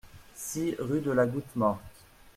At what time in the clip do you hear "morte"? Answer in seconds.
1.55-1.83